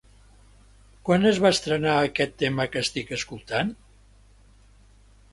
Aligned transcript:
Quan 1.09 1.25
es 1.31 1.41
va 1.43 1.51
estrenar 1.55 1.91
aquest 2.05 2.33
tema 2.43 2.65
que 2.75 2.81
estic 2.85 3.11
escoltant? 3.19 3.69